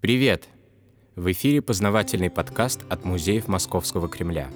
[0.00, 0.48] Привет!
[1.14, 4.48] В эфире познавательный подкаст от музеев Московского Кремля.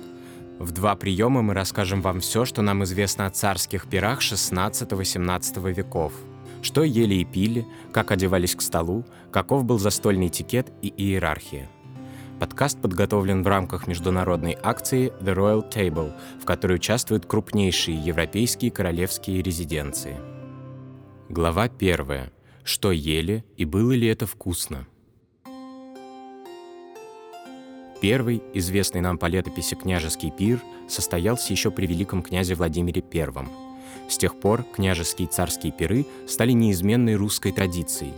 [0.59, 6.15] В два приема мы расскажем вам все, что нам известно о царских пирах 16-18 веков.
[6.63, 11.69] Что ели и пили, как одевались к столу, каков был застольный этикет и иерархия.
[12.41, 19.43] Подкаст подготовлен в рамках международной акции The Royal Table, в которой участвуют крупнейшие европейские королевские
[19.43, 20.17] резиденции.
[21.29, 22.33] Глава первая.
[22.63, 24.87] Что ели и было ли это вкусно?
[28.05, 33.49] Первый, известный нам по летописи княжеский пир, состоялся еще при великом князе Владимире I.
[34.11, 38.13] С тех пор княжеские царские пиры стали неизменной русской традицией.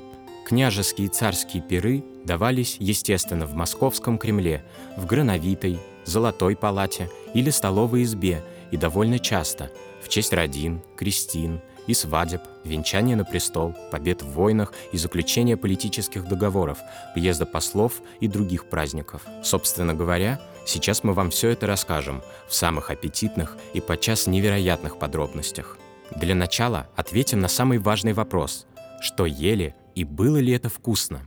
[0.44, 4.64] Княжеские царские пиры давались, естественно, в Московском Кремле,
[4.96, 9.70] в Грановитой, Золотой палате или Столовой избе, и довольно часто
[10.02, 16.26] в честь родин, крестин– и свадеб, венчания на престол, побед в войнах и заключения политических
[16.26, 16.78] договоров,
[17.14, 19.22] приезда послов и других праздников.
[19.42, 25.78] Собственно говоря, сейчас мы вам все это расскажем в самых аппетитных и подчас невероятных подробностях.
[26.14, 28.66] Для начала ответим на самый важный вопрос–
[29.00, 31.20] что ели и было ли это вкусно?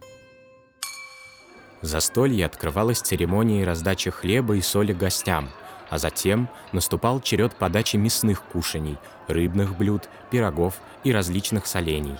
[1.81, 5.50] Застолье открывалось церемонией раздачи хлеба и соли гостям–
[5.90, 12.18] а затем наступал черед подачи мясных кушаний, рыбных блюд, пирогов и различных солений.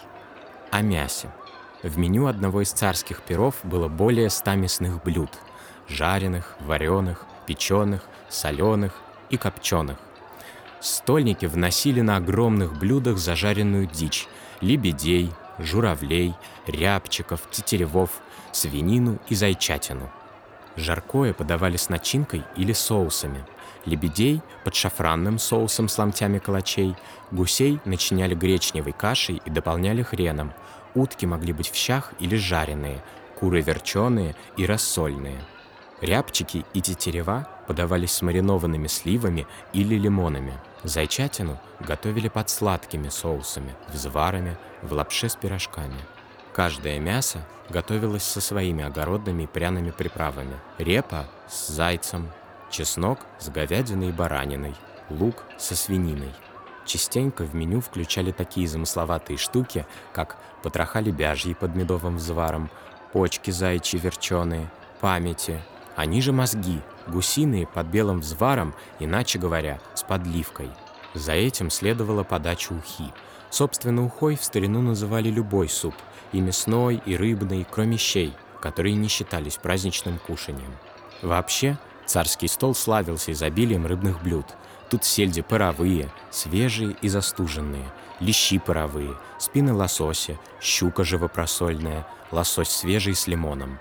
[0.72, 1.32] О мясе.
[1.84, 5.30] В меню одного из царских перов было более ста мясных блюд–
[5.88, 8.94] жареных, вареных, печеных, соленых
[9.30, 9.98] и копченых.
[10.80, 14.28] Стольники вносили на огромных блюдах зажаренную дичь,
[14.62, 16.36] лебедей, журавлей,
[16.68, 20.10] рябчиков, тетеревов, свинину и зайчатину.
[20.80, 23.46] Жаркое подавали с начинкой или соусами–
[23.86, 26.96] лебедей под шафранным соусом с ломтями калачей,
[27.32, 30.54] гусей начиняли гречневой кашей и дополняли хреном,
[30.96, 33.04] утки могли быть в щах или жареные,
[33.40, 35.40] куры верченые и рассольные.
[36.02, 40.54] Рябчики и тетерева подавались с маринованными сливами или лимонами.
[40.84, 46.00] Зайчатину готовили под сладкими соусами, взварами, в лапше с пирожками.
[46.60, 47.40] Каждое мясо
[47.70, 50.58] готовилось со своими огородными пряными приправами.
[50.78, 52.30] Репа с зайцем,
[52.70, 54.76] чеснок с говядиной и бараниной,
[55.10, 56.34] лук со свининой.
[56.86, 62.70] Частенько в меню включали такие замысловатые штуки, как потроха лебяжьи под медовым взваром,
[63.14, 65.62] почки зайчи верченые, памяти,
[65.96, 70.70] они же мозги, гусиные под белым взваром, иначе говоря, с подливкой.
[71.14, 73.14] За этим следовала подача ухи.
[73.50, 75.96] Собственно, ухой в старину называли любой суп,
[76.32, 80.72] и мясной, и рыбный, кроме щей, которые не считались праздничным кушанием.
[81.22, 84.46] Вообще, Царский стол славился изобилием рыбных блюд.
[84.90, 87.86] Тут сельди паровые, свежие и застуженные,
[88.20, 93.78] лещи паровые, спины лосося, щука живопросольная, лосось свежий с лимоном.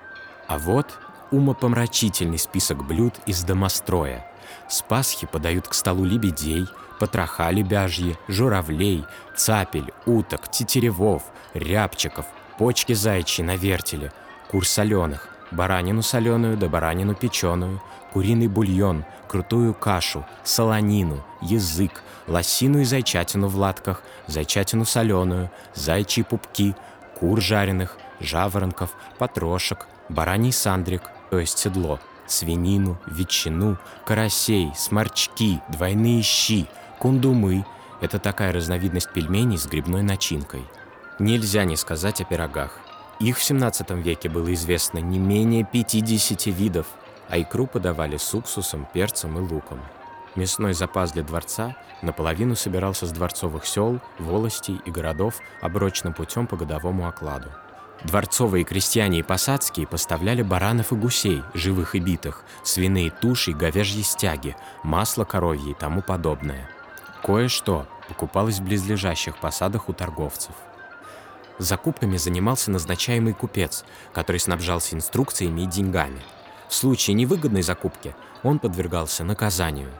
[0.46, 0.98] А вот
[1.30, 4.30] умопомрачительный список блюд из домостроя.
[4.68, 6.66] С Пасхи подают к столу лебедей,
[6.98, 9.04] потроха лебяжьи, журавлей,
[9.36, 11.22] цапель, уток, тетеревов,
[11.54, 12.26] рябчиков,
[12.58, 14.12] почки зайчьи на вертеле,
[14.50, 17.80] кур соленых, баранину соленую да баранину печеную,
[18.12, 26.74] куриный бульон, крутую кашу, солонину, язык, лосину и зайчатину в латках, зайчатину соленую, зайчьи пупки,
[27.18, 36.66] кур жареных, жаворонков, потрошек, бараний сандрик, то есть седло, свинину, ветчину, карасей, сморчки, двойные щи,
[36.98, 37.64] кундумы.
[38.00, 40.64] Это такая разновидность пельменей с грибной начинкой.
[41.18, 42.78] Нельзя не сказать о пирогах.
[43.20, 46.86] Их в 17 веке было известно не менее 50 видов,
[47.28, 49.80] а икру подавали с уксусом, перцем и луком.
[50.36, 56.56] Мясной запас для дворца наполовину собирался с дворцовых сел, волостей и городов оброчным путем по
[56.56, 57.48] годовому окладу.
[58.04, 64.04] Дворцовые крестьяне и посадские поставляли баранов и гусей, живых и битых, свиные туши и говяжьи
[64.04, 64.54] стяги,
[64.84, 66.68] масло коровье и тому подобное.
[67.22, 70.54] Кое-что покупалось в близлежащих посадах у торговцев.
[71.58, 76.20] Закупками занимался назначаемый купец, который снабжался инструкциями и деньгами.
[76.68, 79.90] В случае невыгодной закупки он подвергался наказанию.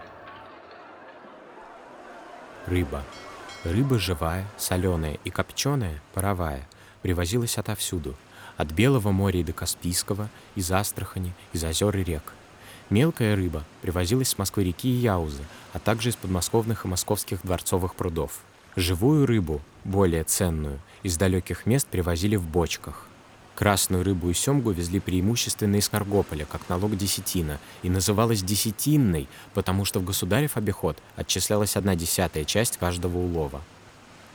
[2.67, 3.03] Рыба.
[3.65, 6.69] Рыба живая, соленая и копченая, паровая,
[7.03, 8.15] привозилась отовсюду.
[8.57, 12.23] От Белого моря и до Каспийского, из Астрахани, из озер и рек.
[12.91, 15.43] Мелкая рыба привозилась с Москвы-реки и Яузы,
[15.75, 18.41] а также из подмосковных и московских дворцовых прудов.
[18.77, 23.07] Живую рыбу, более ценную, из далеких мест привозили в бочках.
[23.55, 29.85] Красную рыбу и семгу везли преимущественно из Каргополя, как налог десятина, и называлась десятинной, потому
[29.85, 33.61] что в государев обиход отчислялась одна десятая часть каждого улова.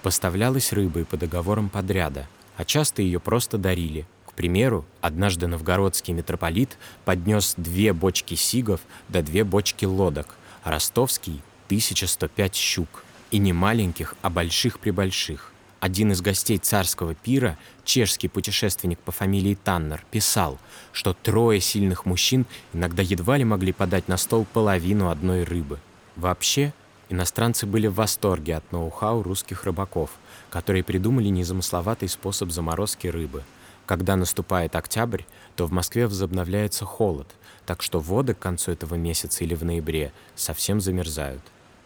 [0.04, 2.28] Поставлялась рыба и по договорам подряда,
[2.58, 9.22] а часто ее просто дарили, к примеру, однажды новгородский митрополит поднес две бочки сигов да
[9.22, 13.04] две бочки лодок, а ростовский— 1105 щук.
[13.30, 15.52] И не маленьких, а больших-пребольших.
[15.80, 20.58] Один из гостей царского пира, чешский путешественник по фамилии Таннер, писал,
[20.94, 25.80] что трое сильных мужчин иногда едва ли могли подать на стол половину одной рыбы.
[26.16, 26.74] Вообще,
[27.10, 30.10] иностранцы были в восторге от ноу-хау русских рыбаков,
[30.50, 33.44] которые придумали незамысловатый способ заморозки рыбы.
[33.86, 35.24] Когда наступает октябрь,
[35.56, 37.28] то в Москве возобновляется холод,
[37.66, 41.42] так что воды к концу этого месяца или в ноябре совсем замерзают.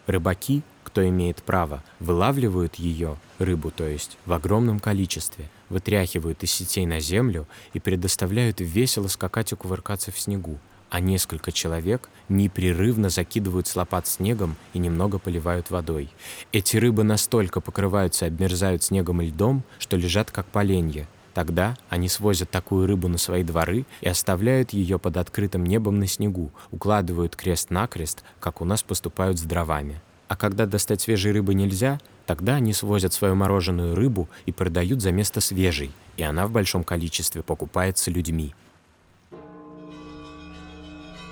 [0.06, 6.86] Рыбаки, кто имеет право, вылавливают ее, рыбу то есть, в огромном количестве, вытряхивают из сетей
[6.86, 10.58] на землю и предоставляют весело скакать и кувыркаться в снегу,
[10.88, 16.08] а несколько человек непрерывно закидывают с лопат снегом и немного поливают водой.
[16.52, 21.06] Эти рыбы настолько покрываются и обмерзают снегом и льдом, что лежат как поленья,
[21.38, 26.08] Тогда они свозят такую рыбу на свои дворы и оставляют ее под открытым небом на
[26.08, 30.00] снегу, укладывают крест-накрест, как у нас поступают с дровами.
[30.26, 35.12] А когда достать свежей рыбы нельзя, тогда они свозят свою мороженую рыбу и продают за
[35.12, 38.52] место свежей, и она в большом количестве покупается людьми.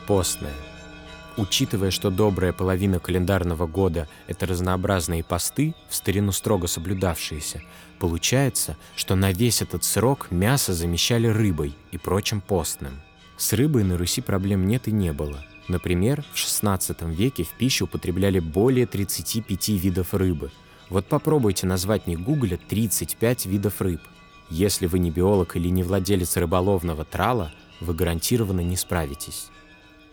[0.06, 0.54] Постная.
[1.36, 7.62] Учитывая, что добрая половина календарного года— это разнообразные посты, в старину строго соблюдавшиеся,
[7.98, 13.02] получается, что на весь этот срок мясо замещали рыбой и прочим постным.
[13.36, 15.44] С рыбой на Руси проблем нет и не было.
[15.68, 20.50] Например, в XVI веке в пищу употребляли более 35 видов рыбы.
[20.88, 24.00] Вот попробуйте назвать не гугля 35 видов рыб.
[24.48, 29.48] Если вы не биолог или не владелец рыболовного трала, вы гарантированно не справитесь.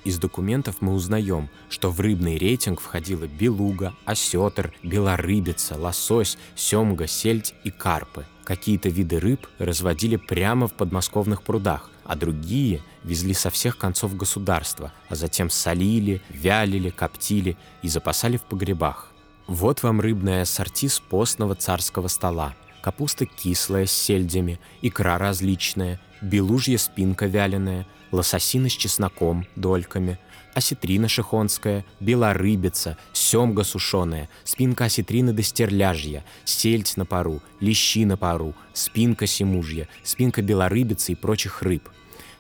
[0.04, 7.54] Из документов мы узнаем, что в рыбный рейтинг входила белуга, осетр, белорыбица, лосось, семга, сельдь
[7.64, 8.26] и карпы.
[8.44, 14.92] Какие-то виды рыб разводили прямо в подмосковных прудах, а другие везли со всех концов государства,
[15.08, 19.10] а затем солили, вялили, коптили и запасали в погребах.
[19.48, 22.54] Вот вам рыбное ассорти с постного царского стола.
[22.84, 30.20] Капуста кислая с сельдями, икра различная, белужья спинка вяленая, лососина с чесноком, дольками,
[30.54, 38.54] осетрина шихонская, белорыбица, семга сушеная, спинка осетрины до стерляжья, сельдь на пару, лещи на пару,
[38.74, 41.88] спинка семужья, спинка белорыбицы и прочих рыб.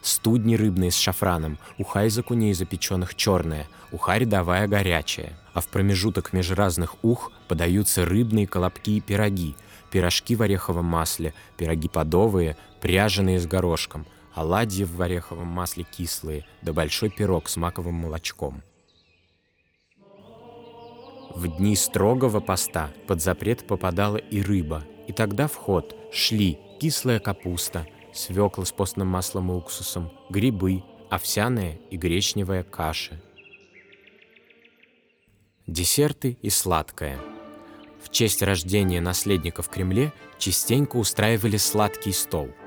[0.01, 5.39] Студни рыбные с шафраном, уха из окуней запеченных черная, уха рядовая горячая.
[5.53, 9.55] А в промежуток меж разных ух подаются рыбные колобки и пироги,
[9.93, 16.73] пирожки в ореховом масле, пироги подовые, пряженые с горошком, оладьи в ореховом масле кислые, да
[16.73, 18.63] большой пирог с маковым молочком.
[21.35, 27.19] В дни строгого поста под запрет попадала и рыба, и тогда в ход шли кислая
[27.19, 33.21] капуста, свекла с постным маслом и уксусом, грибы, овсяная и гречневая каши.
[35.67, 37.32] Десерты и сладкое.
[38.03, 42.49] В честь рождения наследника в Кремле частенько устраивали сладкий стол–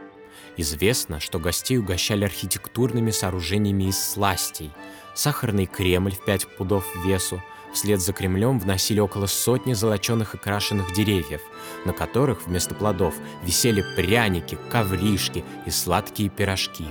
[0.56, 4.70] Известно, что гостей угощали архитектурными сооружениями из сластей.
[5.14, 7.42] Сахарный Кремль в 5 пудов весу,
[7.74, 11.42] вслед за Кремлем вносили около сотни золоченых и крашеных деревьев,
[11.84, 16.86] на которых вместо плодов висели пряники, ковришки и сладкие пирожки.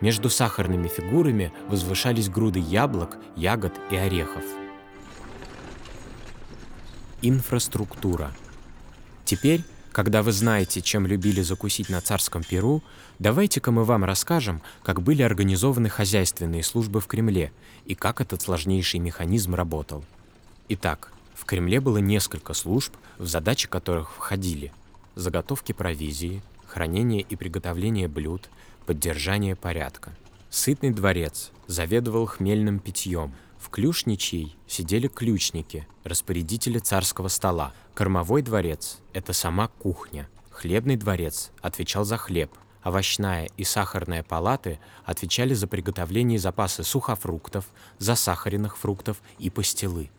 [0.00, 4.44] Между сахарными фигурами возвышались груды яблок, ягод и орехов.
[7.26, 8.34] Инфраструктура.
[9.24, 9.62] Теперь
[9.92, 12.82] когда вы знаете, чем любили закусить на царском Перу,
[13.20, 17.52] давайте-ка мы вам расскажем, как были организованы хозяйственные службы в Кремле
[17.86, 20.04] и как этот сложнейший механизм работал.
[20.68, 24.72] Итак, в Кремле было несколько служб, в задачи которых входили
[25.14, 28.50] заготовки провизии, хранение и приготовление блюд,
[28.84, 30.12] поддержание порядка.
[30.50, 33.32] Сытный дворец заведовал хмельным питьем–
[33.64, 37.72] в Клюшничьей сидели ключники, распорядители царского стола.
[37.94, 40.28] Кормовой дворец– это сама кухня.
[40.50, 42.50] Хлебный дворец отвечал за хлеб.
[42.84, 47.64] Овощная и сахарная палаты отвечали за приготовление и запасы сухофруктов,
[47.98, 50.10] засахаренных фруктов и пастилы.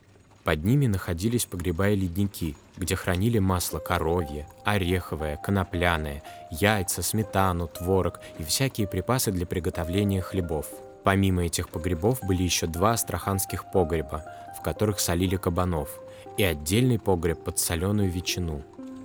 [0.44, 8.20] Под ними находились погреба и ледники, где хранили масло коровье, ореховое, конопляное, яйца, сметану, творог
[8.40, 10.66] и всякие припасы для приготовления хлебов–
[11.06, 14.26] Помимо этих погребов были еще два астраханских погреба,
[14.58, 16.00] в которых солили кабанов,
[16.36, 18.64] и отдельный погреб под соленую ветчину.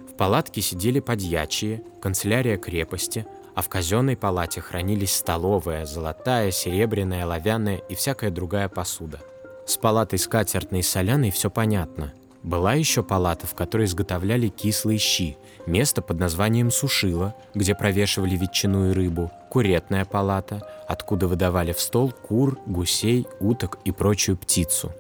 [0.09, 7.77] В палатке сидели подьячие, канцелярия крепости, а в казенной палате хранились столовая, золотая, серебряная, оловянная
[7.77, 9.21] и всякая другая посуда.
[9.67, 12.15] С палатой скатертной и соляной все понятно.
[12.43, 15.37] Была еще палата, в которой изготовляли кислые щи,
[15.71, 22.13] место под названием сушило, где провешивали ветчину и рыбу, куретная палата, откуда выдавали в стол
[22.13, 24.93] кур, гусей, уток и прочую птицу.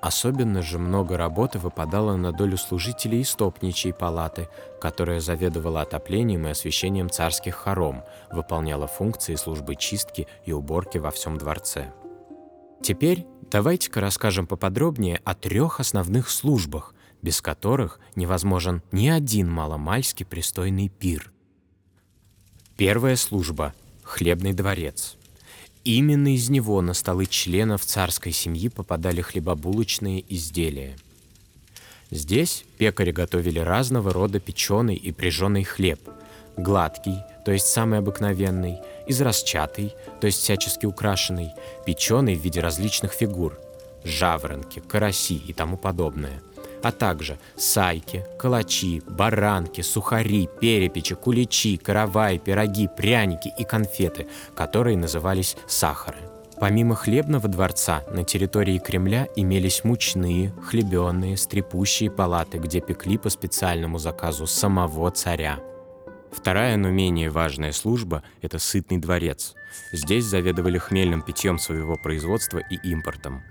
[0.00, 4.48] Особенно же много работы выпадало на долю служителей истопничьей палаты,
[4.80, 11.36] которая заведовала отоплением и освещением царских хором, выполняла функции службы чистки и уборки во всем
[11.36, 11.92] дворце.
[12.82, 20.88] Теперь давайте-ка расскажем поподробнее о трех основных службах, без которых невозможен ни один маломальски пристойный
[20.88, 21.32] пир.
[22.76, 25.16] Первая служба— хлебный дворец.
[25.84, 30.96] Именно из него на столы членов царской семьи попадали хлебобулочные изделия.
[32.10, 36.00] Здесь пекари готовили разного рода печеный и прижженный хлеб,
[36.56, 41.50] гладкий, то есть самый обыкновенный, израсчатый, то есть всячески украшенный,
[41.86, 43.58] печеный в виде различных фигур,
[44.04, 46.42] жаворонки, караси и тому подобное,
[46.82, 55.56] а также сайки, калачи, баранки, сухари, перепечи, куличи, каравай, пироги, пряники и конфеты, которые назывались
[55.66, 56.18] сахары.
[56.60, 63.98] Помимо хлебного дворца, на территории Кремля имелись мучные, хлебенные, стрепущие палаты, где пекли по специальному
[63.98, 65.58] заказу самого царя.
[66.32, 69.54] Вторая, но менее важная служба– это сытный дворец.
[69.92, 73.42] Здесь заведовали хмельным питьем своего производства и импортом.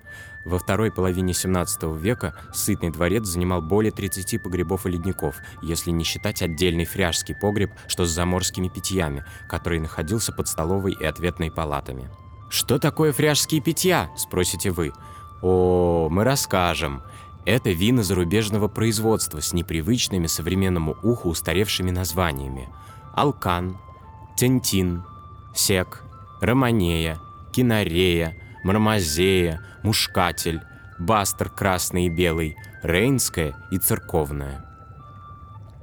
[0.45, 6.03] Во второй половине 17 века сытный дворец занимал более 30 погребов и ледников, если не
[6.03, 12.09] считать отдельный фряжский погреб, что с заморскими питьями, который находился под столовой и ответной палатами.
[12.49, 14.93] «Что такое фряжские питья?»– спросите вы.
[15.41, 17.03] «О, мы расскажем.
[17.49, 22.69] Это вина зарубежного производства с непривычными современному уху устаревшими названиями.
[23.15, 23.79] Алкан,
[24.37, 25.03] Тентин,
[25.55, 26.03] Сек,
[26.41, 27.17] Романея,
[27.51, 30.61] Кинарея, Мармазея, Мушкатель,
[30.99, 34.68] Бастер красный и белый, Рейнская и церковная.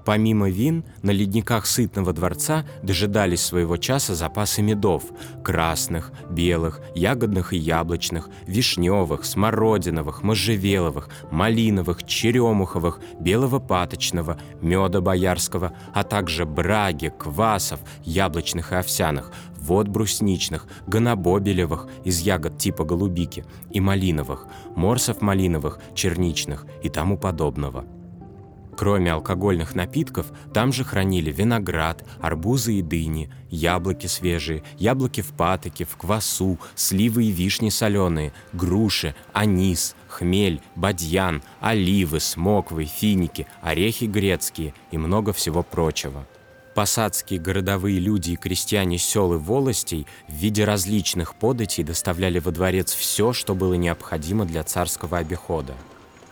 [0.07, 5.03] Помимо вин, на ледниках сытного дворца дожидались своего часа запасы медов–
[5.43, 16.05] красных, белых, ягодных и яблочных, вишневых, смородиновых, можжевеловых, малиновых, черемуховых, белого паточного, меда боярского, а
[16.05, 24.47] также браги, квасов, яблочных и овсяных, вод брусничных, гонобобелевых из ягод типа голубики и малиновых,
[24.77, 27.85] морсов малиновых, черничных и тому подобного–
[28.77, 35.87] Кроме алкогольных напитков, там же хранили виноград, арбузы и дыни, яблоки свежие, яблоки в патоке,
[35.87, 44.75] в квасу, сливы и вишни соленые, груши, анис, хмель, бадьян, оливы, смоквы, финики, орехи грецкие
[44.91, 46.27] и много всего прочего.
[46.75, 52.93] Посадские городовые люди и крестьяне сел и волостей в виде различных податей доставляли во дворец
[52.93, 55.73] все, что было необходимо для царского обихода.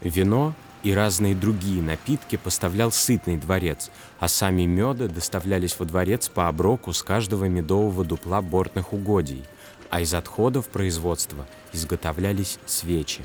[0.03, 0.53] Вино,
[0.85, 6.93] и разные другие напитки поставлял сытный дворец, а сами меды доставлялись во дворец по оброку
[6.93, 9.45] с каждого медового дупла бортных угодий,
[9.91, 13.25] а из отходов производства изготовлялись свечи.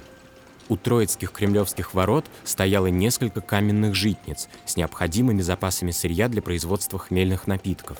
[0.70, 7.46] У Троицких кремлевских ворот стояло несколько каменных житниц с необходимыми запасами сырья для производства хмельных
[7.48, 7.98] напитков.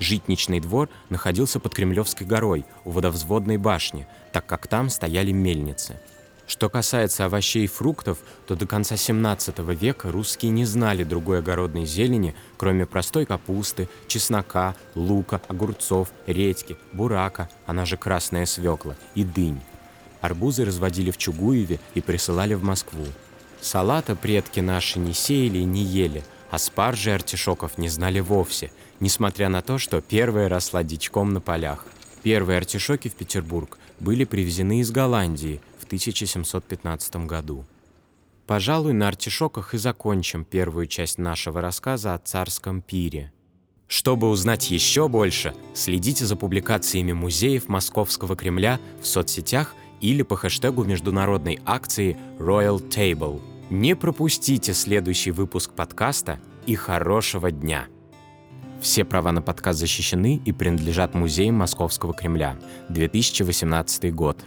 [0.00, 6.00] Житничный двор находился под Кремлевской горой у водовзводной башни, так как там стояли мельницы–
[6.46, 11.86] что касается овощей и фруктов, то до конца 17 века русские не знали другой огородной
[11.86, 19.60] зелени, кроме простой капусты, чеснока, лука, огурцов, редьки, бурака, она же красная свекла, и дынь.
[20.20, 23.04] Арбузы разводили в Чугуеве и присылали в Москву.
[23.60, 29.48] Салата предки наши не сеяли и не ели, а спаржи артишоков не знали вовсе, несмотря
[29.48, 31.84] на то, что первая росла дичком на полях.
[32.22, 37.64] Первые артишоки в Петербург были привезены из Голландии 1715 году.
[38.46, 43.32] Пожалуй, на артишоках и закончим первую часть нашего рассказа о царском пире.
[43.88, 50.84] Чтобы узнать еще больше, следите за публикациями музеев Московского Кремля в соцсетях или по хэштегу
[50.84, 53.40] международной акции Royal Table.
[53.70, 57.86] Не пропустите следующий выпуск подкаста и хорошего дня!
[58.80, 62.56] Все права на подкаст защищены и принадлежат музеям Московского Кремля.
[62.90, 64.44] 2018 год.